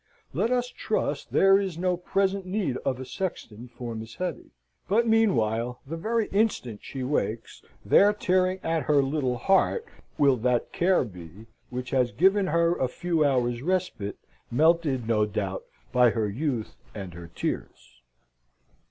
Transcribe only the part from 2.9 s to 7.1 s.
a sexton for Miss Hetty. But meanwhile, the very instant she